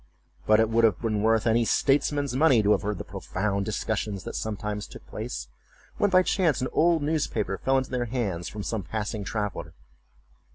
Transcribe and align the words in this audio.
But 0.47 0.59
it 0.59 0.67
would 0.67 0.83
have 0.83 0.99
been 0.99 1.21
worth 1.21 1.45
any 1.45 1.63
statesman's 1.63 2.35
money 2.35 2.63
to 2.63 2.71
have 2.71 2.81
heard 2.81 2.97
the 2.97 3.03
profound 3.03 3.65
discussions 3.65 4.23
that 4.23 4.33
sometimes 4.35 4.87
took 4.87 5.05
place, 5.05 5.47
when 5.97 6.09
by 6.09 6.23
chance 6.23 6.59
an 6.59 6.69
old 6.73 7.03
newspaper 7.03 7.59
fell 7.59 7.77
into 7.77 7.91
their 7.91 8.05
hands 8.05 8.49
from 8.49 8.63
some 8.63 8.81
passing 8.81 9.23
traveller. 9.23 9.75